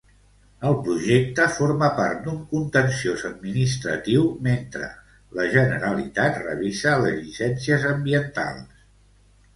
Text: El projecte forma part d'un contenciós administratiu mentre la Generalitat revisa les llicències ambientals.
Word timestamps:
El 0.67 0.75
projecte 0.85 1.43
forma 1.57 1.89
part 1.99 2.23
d'un 2.27 2.39
contenciós 2.53 3.25
administratiu 3.31 4.25
mentre 4.49 4.89
la 5.41 5.45
Generalitat 5.57 6.43
revisa 6.49 6.99
les 7.07 7.23
llicències 7.23 7.87
ambientals. 7.95 8.85